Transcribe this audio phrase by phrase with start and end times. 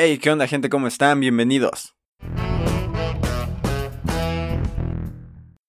[0.00, 0.70] Hey, ¿qué onda gente?
[0.70, 1.18] ¿Cómo están?
[1.18, 1.96] Bienvenidos.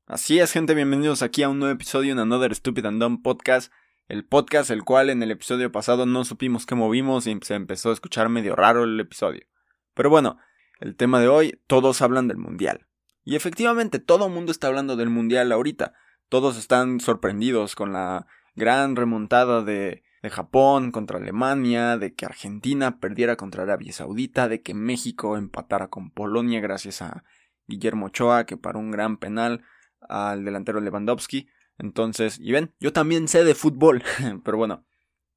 [0.05, 3.73] Así es, gente, bienvenidos aquí a un nuevo episodio en Another Stupid and Dumb Podcast.
[4.07, 7.89] El podcast, el cual en el episodio pasado no supimos qué movimos y se empezó
[7.89, 9.47] a escuchar medio raro el episodio.
[9.95, 10.37] Pero bueno,
[10.79, 12.85] el tema de hoy, todos hablan del Mundial.
[13.25, 15.95] Y efectivamente, todo el mundo está hablando del Mundial ahorita.
[16.29, 22.99] Todos están sorprendidos con la gran remontada de de Japón contra Alemania, de que Argentina
[22.99, 27.23] perdiera contra Arabia Saudita, de que México empatara con Polonia gracias a
[27.67, 29.63] Guillermo Ochoa, que paró un gran penal
[30.01, 31.47] al delantero Lewandowski.
[31.77, 34.03] Entonces, y ven, yo también sé de fútbol,
[34.43, 34.85] pero bueno,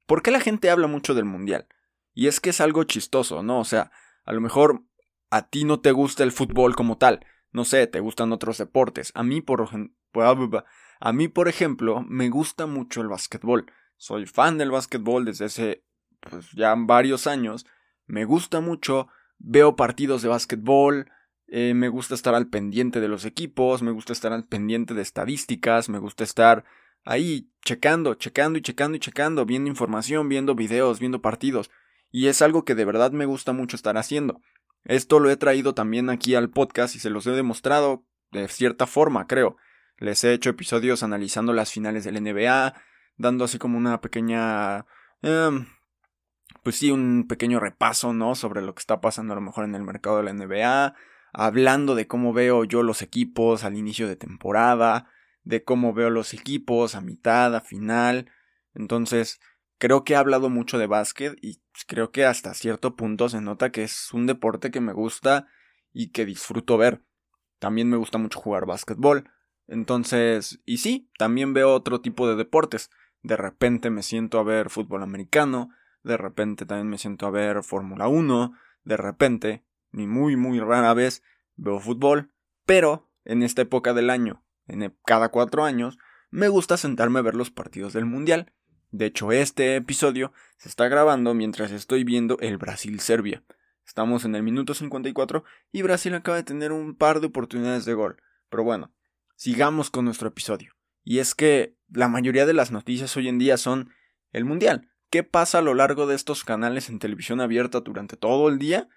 [0.06, 1.68] ¿por qué la gente habla mucho del Mundial?
[2.14, 3.60] Y es que es algo chistoso, ¿no?
[3.60, 3.92] O sea,
[4.24, 4.84] a lo mejor
[5.30, 9.12] a ti no te gusta el fútbol como tal, no sé, te gustan otros deportes.
[9.14, 9.68] A mí, por,
[11.00, 13.66] a mí, por ejemplo, me gusta mucho el básquetbol.
[14.02, 15.84] Soy fan del básquetbol desde hace
[16.18, 17.66] pues, ya varios años.
[18.06, 19.06] Me gusta mucho.
[19.38, 21.08] Veo partidos de básquetbol.
[21.46, 23.80] Eh, me gusta estar al pendiente de los equipos.
[23.80, 25.88] Me gusta estar al pendiente de estadísticas.
[25.88, 26.64] Me gusta estar
[27.04, 29.46] ahí checando, checando y checando y checando.
[29.46, 31.70] Viendo información, viendo videos, viendo partidos.
[32.10, 34.40] Y es algo que de verdad me gusta mucho estar haciendo.
[34.82, 38.88] Esto lo he traído también aquí al podcast y se los he demostrado de cierta
[38.88, 39.58] forma, creo.
[39.96, 42.74] Les he hecho episodios analizando las finales del NBA,
[43.16, 44.86] dando así como una pequeña...
[45.22, 45.66] Em,
[46.62, 48.34] pues sí, un pequeño repaso, ¿no?
[48.34, 50.94] Sobre lo que está pasando a lo mejor en el mercado de la NBA,
[51.32, 55.08] hablando de cómo veo yo los equipos al inicio de temporada,
[55.44, 58.30] de cómo veo los equipos a mitad, a final.
[58.74, 59.40] Entonces,
[59.78, 63.72] creo que he hablado mucho de básquet y creo que hasta cierto punto se nota
[63.72, 65.48] que es un deporte que me gusta
[65.92, 67.02] y que disfruto ver.
[67.58, 69.30] También me gusta mucho jugar básquetbol.
[69.66, 72.90] Entonces, y sí, también veo otro tipo de deportes.
[73.22, 75.70] De repente me siento a ver fútbol americano,
[76.02, 78.52] de repente también me siento a ver Fórmula 1,
[78.84, 81.22] de repente, ni muy muy rara vez,
[81.56, 82.32] veo fútbol,
[82.66, 85.98] pero en esta época del año, en e, cada cuatro años,
[86.30, 88.52] me gusta sentarme a ver los partidos del Mundial.
[88.90, 93.44] De hecho, este episodio se está grabando mientras estoy viendo el Brasil-Serbia.
[93.86, 97.94] Estamos en el minuto 54 y Brasil acaba de tener un par de oportunidades de
[97.94, 98.22] gol.
[98.48, 98.92] Pero bueno,
[99.36, 100.74] sigamos con nuestro episodio.
[101.04, 103.90] Y es que la mayoría de las noticias hoy en día son
[104.30, 104.90] el Mundial.
[105.10, 108.88] ¿Qué pasa a lo largo de estos canales en televisión abierta durante todo el día?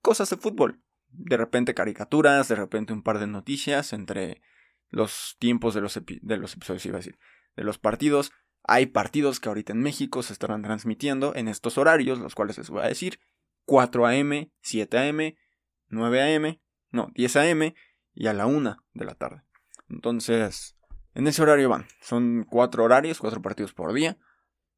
[0.00, 0.82] Cosas de fútbol.
[1.08, 4.40] De repente caricaturas, de repente un par de noticias entre
[4.88, 7.18] los tiempos de los, de los episodios, iba a decir,
[7.56, 8.32] de los partidos.
[8.62, 12.70] Hay partidos que ahorita en México se estarán transmitiendo en estos horarios, los cuales les
[12.70, 13.20] voy a decir.
[13.66, 15.36] 4 a.m., 7 a.m.,
[15.88, 17.74] 9 a.m., no, 10 a.m.
[18.14, 19.42] y a la 1 de la tarde.
[19.88, 20.76] Entonces,
[21.14, 21.86] en ese horario van.
[22.00, 24.18] Son cuatro horarios, cuatro partidos por día.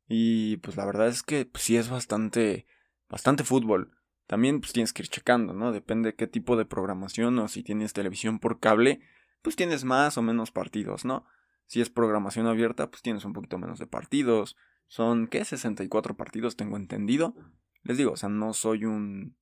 [0.06, 2.66] Y pues la verdad es que pues, sí es bastante,
[3.08, 3.92] bastante fútbol.
[4.26, 5.72] También pues tienes que ir checando, ¿no?
[5.72, 9.00] Depende de qué tipo de programación o si tienes televisión por cable,
[9.42, 11.26] pues tienes más o menos partidos, ¿no?
[11.66, 14.56] Si es programación abierta, pues tienes un poquito menos de partidos.
[14.86, 15.44] Son, ¿qué?
[15.44, 17.34] 64 partidos, tengo entendido.
[17.82, 19.36] Les digo, o sea, no soy un...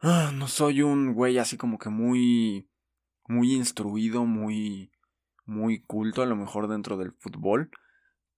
[0.00, 2.70] Ah, no soy un güey así como que muy...
[3.26, 4.90] Muy instruido, muy
[5.50, 7.70] muy culto a lo mejor dentro del fútbol,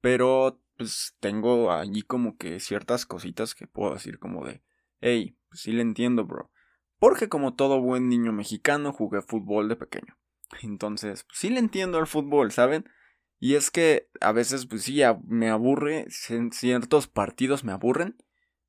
[0.01, 4.63] pero pues tengo allí como que ciertas cositas que puedo decir como de,
[5.01, 6.51] hey, pues sí le entiendo, bro.
[6.99, 10.19] Porque como todo buen niño mexicano jugué fútbol de pequeño.
[10.63, 12.89] Entonces, pues sí le entiendo al fútbol, ¿saben?
[13.39, 18.17] Y es que a veces, pues sí, me aburre, ciertos partidos me aburren,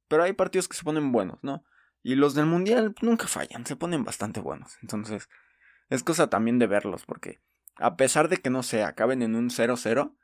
[0.07, 1.63] pero hay partidos que se ponen buenos, ¿no?
[2.01, 4.77] Y los del mundial nunca fallan, se ponen bastante buenos.
[4.81, 5.29] Entonces,
[5.89, 7.39] es cosa también de verlos, porque
[7.77, 10.15] a pesar de que no se acaben en un 0-0,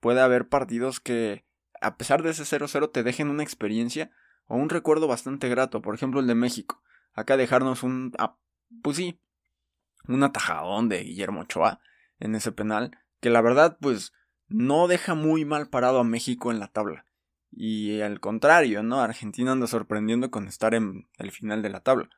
[0.00, 1.46] puede haber partidos que,
[1.80, 4.10] a pesar de ese 0-0, te dejen una experiencia
[4.46, 5.82] o un recuerdo bastante grato.
[5.82, 6.82] Por ejemplo, el de México.
[7.14, 8.38] Acá dejarnos un, ah,
[8.82, 9.20] pues sí,
[10.06, 11.80] un atajadón de Guillermo Ochoa
[12.18, 14.12] en ese penal, que la verdad, pues,
[14.48, 17.04] no deja muy mal parado a México en la tabla.
[17.50, 19.00] Y al contrario, ¿no?
[19.00, 22.08] Argentina anda sorprendiendo con estar en el final de la tabla.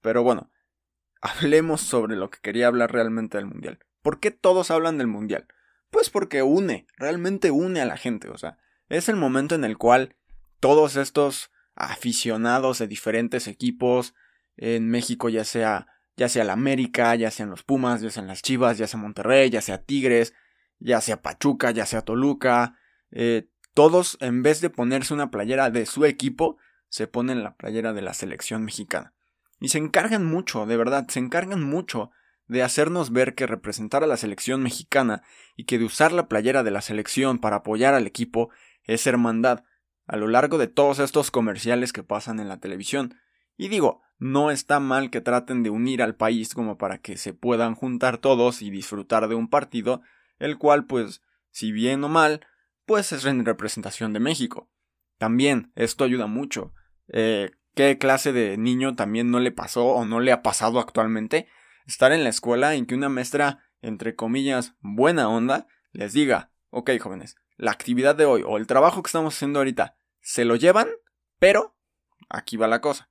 [0.00, 0.50] Pero bueno,
[1.20, 3.78] hablemos sobre lo que quería hablar realmente del Mundial.
[4.04, 5.48] ¿Por qué todos hablan del Mundial?
[5.90, 8.58] Pues porque une, realmente une a la gente, o sea,
[8.90, 10.14] es el momento en el cual
[10.60, 14.14] todos estos aficionados de diferentes equipos
[14.58, 18.42] en México, ya sea ya sea la América, ya sean los Pumas, ya sean las
[18.42, 20.34] Chivas, ya sea Monterrey, ya sea Tigres,
[20.78, 22.78] ya sea Pachuca, ya sea Toluca,
[23.10, 26.58] eh, todos en vez de ponerse una playera de su equipo,
[26.90, 29.14] se ponen la playera de la selección mexicana.
[29.60, 32.10] Y se encargan mucho, de verdad, se encargan mucho
[32.46, 35.22] de hacernos ver que representar a la selección mexicana
[35.56, 38.50] y que de usar la playera de la selección para apoyar al equipo
[38.82, 39.64] es hermandad,
[40.06, 43.16] a lo largo de todos estos comerciales que pasan en la televisión.
[43.56, 47.32] Y digo, no está mal que traten de unir al país como para que se
[47.32, 50.02] puedan juntar todos y disfrutar de un partido,
[50.38, 52.46] el cual pues, si bien o mal,
[52.84, 54.70] pues es en representación de México.
[55.18, 56.74] También esto ayuda mucho.
[57.08, 61.48] Eh, ¿Qué clase de niño también no le pasó o no le ha pasado actualmente?
[61.86, 66.90] Estar en la escuela en que una maestra, entre comillas, buena onda, les diga, ok
[67.00, 70.88] jóvenes, la actividad de hoy o el trabajo que estamos haciendo ahorita, se lo llevan,
[71.38, 71.76] pero
[72.28, 73.10] aquí va la cosa.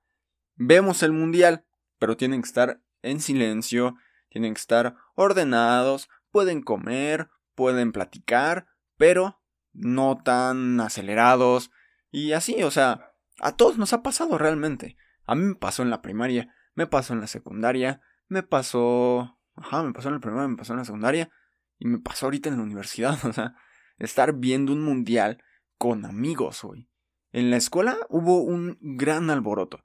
[0.55, 1.65] Vemos el mundial,
[1.99, 3.95] pero tienen que estar en silencio,
[4.29, 8.67] tienen que estar ordenados, pueden comer, pueden platicar,
[8.97, 9.41] pero
[9.71, 11.71] no tan acelerados
[12.11, 14.97] y así, o sea, a todos nos ha pasado realmente.
[15.25, 18.01] A mí me pasó en la primaria, me pasó en la secundaria,
[18.33, 19.39] me pasó...
[19.55, 21.29] Ajá, me pasó en la primaria, me pasó en la secundaria
[21.77, 23.17] y me pasó ahorita en la universidad.
[23.29, 23.55] O sea,
[23.97, 25.41] estar viendo un mundial
[25.77, 26.89] con amigos hoy.
[27.31, 29.83] En la escuela hubo un gran alboroto.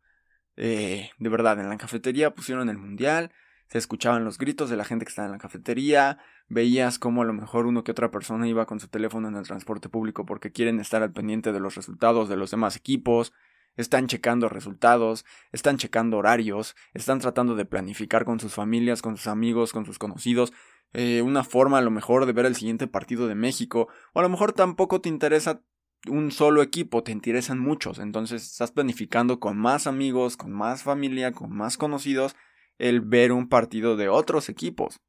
[0.57, 3.33] Eh, de verdad, en la cafetería pusieron el mundial,
[3.69, 6.19] se escuchaban los gritos de la gente que estaba en la cafetería,
[6.49, 9.47] veías como a lo mejor uno que otra persona iba con su teléfono en el
[9.47, 13.33] transporte público porque quieren estar al pendiente de los resultados de los demás equipos,
[13.79, 19.29] están checando resultados, están checando horarios, están tratando de planificar con sus familias, con sus
[19.29, 20.53] amigos, con sus conocidos,
[20.93, 24.23] eh, una forma a lo mejor de ver el siguiente partido de México, o a
[24.23, 25.63] lo mejor tampoco te interesa
[26.07, 31.33] un solo equipo, te interesan muchos, entonces estás planificando con más amigos, con más familia,
[31.33, 32.37] con más conocidos,
[32.79, 35.01] el ver un partido de otros equipos.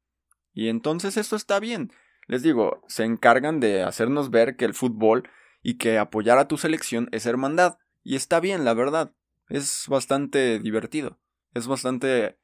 [0.52, 1.90] Y entonces esto está bien.
[2.26, 5.28] Les digo, se encargan de hacernos ver que el fútbol
[5.62, 7.78] y que apoyar a tu selección es hermandad.
[8.02, 9.14] Y está bien, la verdad.
[9.48, 11.18] Es bastante divertido.
[11.54, 12.38] Es bastante,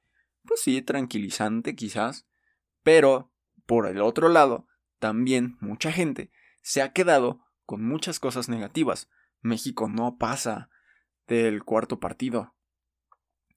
[0.45, 2.27] pues sí, tranquilizante quizás.
[2.83, 3.33] Pero,
[3.67, 4.67] por el otro lado,
[4.99, 6.31] también mucha gente
[6.63, 9.09] se ha quedado con muchas cosas negativas.
[9.41, 10.69] México no pasa
[11.27, 12.55] del cuarto partido.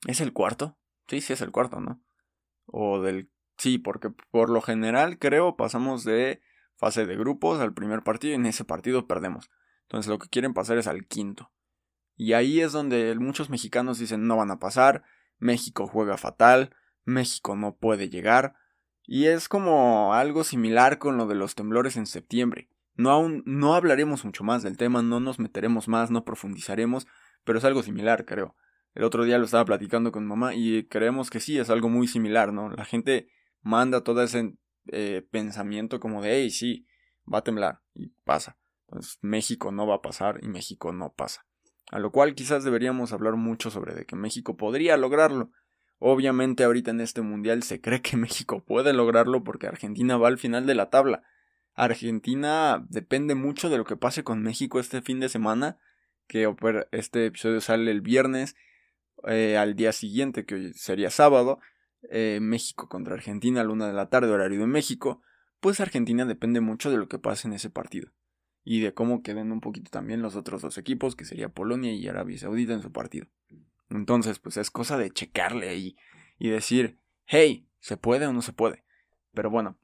[0.08, 0.78] ¿Es el cuarto?
[1.08, 2.02] Sí, sí es el cuarto, ¿no?
[2.66, 3.32] O del...
[3.58, 6.42] Sí, porque por lo general creo pasamos de
[6.76, 9.50] fase de grupos al primer partido y en ese partido perdemos.
[9.84, 11.52] Entonces lo que quieren pasar es al quinto.
[12.20, 15.04] Y ahí es donde muchos mexicanos dicen no van a pasar,
[15.38, 16.76] México juega fatal,
[17.06, 18.56] México no puede llegar.
[19.06, 22.68] Y es como algo similar con lo de los temblores en septiembre.
[22.96, 27.08] No aún no hablaremos mucho más del tema, no nos meteremos más, no profundizaremos,
[27.46, 28.54] pero es algo similar, creo.
[28.96, 32.10] El otro día lo estaba platicando con mamá y creemos que sí, es algo muy
[32.10, 32.70] similar, ¿no?
[32.70, 33.30] La gente
[33.62, 34.58] manda todo ese
[34.88, 36.86] eh, pensamiento como de, hey, sí,
[37.34, 38.58] va a temblar y pasa.
[38.90, 41.46] Entonces México no va a pasar y México no pasa.
[41.90, 45.52] A lo cual quizás deberíamos hablar mucho sobre de que México podría lograrlo.
[45.98, 50.38] Obviamente ahorita en este mundial se cree que México puede lograrlo porque Argentina va al
[50.38, 51.24] final de la tabla.
[51.74, 55.80] Argentina depende mucho de lo que pase con México este fin de semana,
[56.28, 56.54] que
[56.92, 58.56] este episodio sale el viernes,
[59.28, 61.60] eh, al día siguiente, que hoy sería sábado,
[62.12, 65.22] eh, México contra Argentina a la una de la tarde, horario de México,
[65.60, 68.12] pues Argentina depende mucho de lo que pase en ese partido
[68.70, 72.08] y de cómo queden un poquito también los otros dos equipos, que sería Polonia y
[72.08, 73.26] Arabia Saudita en su partido.
[73.90, 75.98] Entonces, pues es cosa de checarle ahí
[76.38, 78.84] y decir, hey, ¿se puede o no se puede?
[79.34, 79.80] Pero bueno,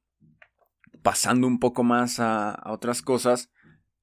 [1.01, 3.49] pasando un poco más a, otras cosas,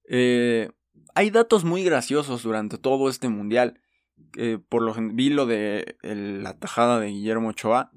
[0.08, 0.72] eh,
[1.14, 3.80] hay datos muy graciosos durante todo este mundial.
[4.68, 7.92] por lo vi lo de la tajada de Guillermo Ochoa,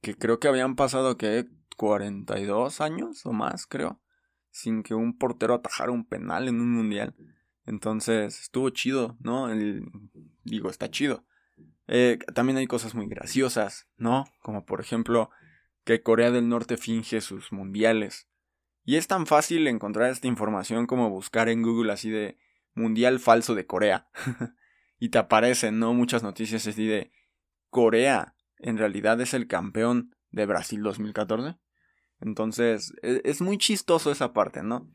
[0.00, 3.98] que creo que habían pasado que 42 años o más, creo
[4.58, 7.14] sin que un portero atajara un penal en un mundial.
[7.64, 9.50] Entonces estuvo chido, ¿no?
[9.50, 9.90] El,
[10.42, 11.24] digo, está chido.
[11.86, 14.26] Eh, también hay cosas muy graciosas, ¿no?
[14.42, 15.30] Como por ejemplo
[15.84, 18.28] que Corea del Norte finge sus mundiales.
[18.84, 22.38] Y es tan fácil encontrar esta información como buscar en Google así de
[22.74, 24.08] Mundial falso de Corea.
[24.98, 25.94] y te aparecen, ¿no?
[25.94, 27.12] Muchas noticias así de
[27.70, 31.58] Corea en realidad es el campeón de Brasil 2014.
[32.20, 34.90] Entonces, e, es muy chistoso esa parte, ¿no?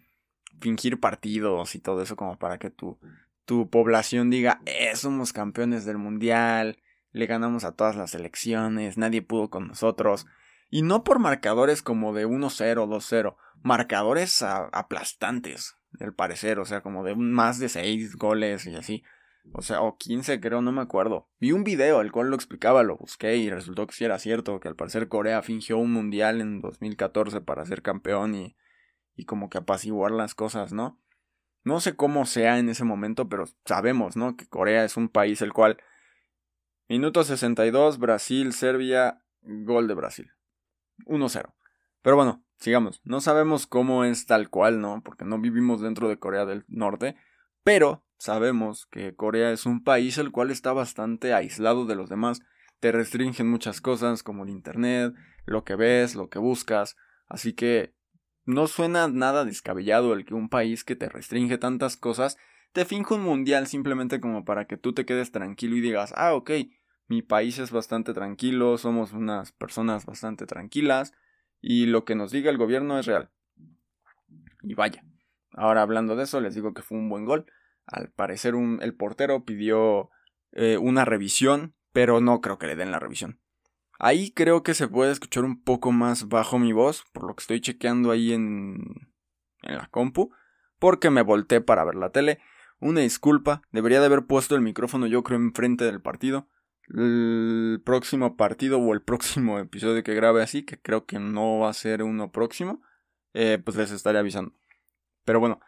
[0.59, 2.99] Fingir partidos y todo eso como para que tu,
[3.45, 6.77] tu población diga, eh, somos campeones del mundial,
[7.11, 10.25] le ganamos a todas las elecciones, nadie pudo con nosotros.
[10.69, 17.03] Y no por marcadores como de 1-0, 2-0, marcadores aplastantes, al parecer, o sea, como
[17.03, 19.03] de más de 6 goles y así.
[19.51, 21.29] O sea, o 15 creo, no me acuerdo.
[21.39, 24.59] Vi un video el cual lo explicaba, lo busqué y resultó que sí era cierto,
[24.59, 28.55] que al parecer Corea fingió un mundial en 2014 para ser campeón y,
[29.15, 30.99] y como que apaciguar las cosas, ¿no?
[31.63, 34.35] No sé cómo sea en ese momento, pero sabemos, ¿no?
[34.35, 35.77] Que Corea es un país el cual...
[36.89, 40.31] Minuto 62, Brasil, Serbia, gol de Brasil.
[41.05, 41.53] 1-0.
[42.01, 43.01] Pero bueno, sigamos.
[43.05, 45.01] No sabemos cómo es tal cual, ¿no?
[45.03, 47.15] Porque no vivimos dentro de Corea del Norte.
[47.63, 52.41] Pero sabemos que Corea es un país el cual está bastante aislado de los demás.
[52.79, 55.13] Te restringen muchas cosas como el internet,
[55.45, 56.95] lo que ves, lo que buscas.
[57.27, 57.93] Así que
[58.45, 62.37] no suena nada descabellado el que un país que te restringe tantas cosas
[62.71, 66.33] te finja un mundial simplemente como para que tú te quedes tranquilo y digas, ah,
[66.33, 66.51] ok,
[67.07, 71.11] mi país es bastante tranquilo, somos unas personas bastante tranquilas
[71.61, 73.29] y lo que nos diga el gobierno es real.
[74.63, 75.03] Y vaya,
[75.51, 77.45] ahora hablando de eso, les digo que fue un buen gol.
[77.85, 80.09] Al parecer el portero pidió
[80.51, 83.39] eh, una revisión, pero no creo que le den la revisión.
[83.99, 87.41] Ahí creo que se puede escuchar un poco más bajo mi voz, por lo que
[87.41, 89.13] estoy chequeando ahí en,
[89.61, 90.31] en la compu,
[90.79, 92.39] porque me volteé para ver la tele.
[92.79, 96.49] Una disculpa, debería de haber puesto el micrófono yo creo enfrente del partido.
[96.89, 101.69] El próximo partido o el próximo episodio que grabe así, que creo que no va
[101.69, 102.81] a ser uno próximo,
[103.33, 104.53] eh, pues les estaré avisando.
[105.23, 105.61] Pero bueno,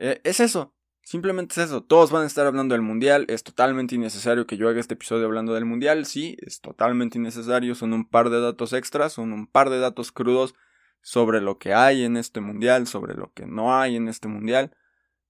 [0.00, 0.74] eh, es eso.
[1.02, 4.68] Simplemente es eso, todos van a estar hablando del mundial, es totalmente innecesario que yo
[4.68, 8.72] haga este episodio hablando del mundial, sí, es totalmente innecesario, son un par de datos
[8.72, 10.54] extras, son un par de datos crudos
[11.00, 14.76] sobre lo que hay en este mundial, sobre lo que no hay en este mundial.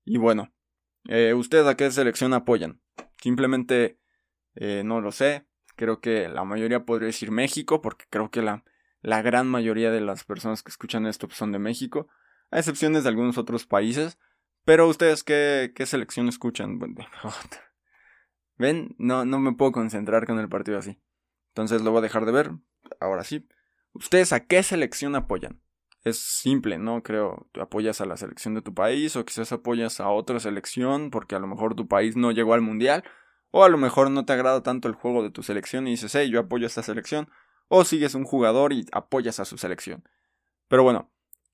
[0.05, 0.53] Y bueno,
[1.09, 2.81] eh, ¿ustedes a qué selección apoyan?
[3.23, 3.99] Simplemente
[4.57, 5.47] eh, no lo sé,
[5.77, 8.65] creo que la mayoría podría decir México, porque creo que la,
[9.01, 12.09] la gran mayoría de las personas que escuchan esto son de México,
[12.51, 14.19] a excepciones de algunos otros países.
[14.65, 16.79] Pero ustedes, ¿qué, qué selección escuchan?
[18.57, 18.95] ¿Ven?
[18.99, 21.01] No, no me puedo concentrar con el partido así.
[21.49, 22.51] Entonces lo voy a dejar de ver.
[23.01, 23.49] Ahora sí.
[23.93, 25.61] ¿Ustedes a qué selección apoyan?
[26.05, 27.03] Es simple, ¿no?
[27.03, 31.11] Creo, tú apoyas a la selección de tu país o quizás apoyas a otra selección
[31.11, 33.05] porque a lo mejor tu país no llegó al mundial
[33.51, 36.15] o a lo mejor no te agrada tanto el juego de tu selección y dices,
[36.15, 37.29] hey, yo apoyo a esta selección
[37.69, 40.05] o sigues un jugador y apoyas a su selección.
[40.69, 41.11] Pero bueno,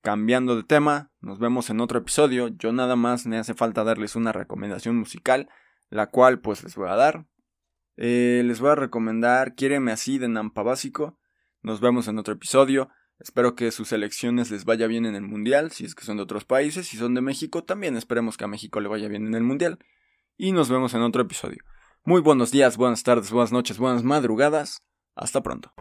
[0.06, 2.46] Cambiando de tema, nos vemos en otro episodio.
[2.46, 5.48] Yo nada más me hace falta darles una recomendación musical,
[5.90, 7.26] la cual pues les voy a dar.
[7.96, 11.18] Eh, les voy a recomendar Quiéreme así de Nampa Básico.
[11.60, 12.88] Nos vemos en otro episodio.
[13.18, 16.22] Espero que sus elecciones les vaya bien en el mundial, si es que son de
[16.22, 19.34] otros países, si son de México, también esperemos que a México le vaya bien en
[19.34, 19.80] el mundial.
[20.36, 21.64] Y nos vemos en otro episodio.
[22.04, 24.84] Muy buenos días, buenas tardes, buenas noches, buenas madrugadas.
[25.16, 25.72] Hasta pronto.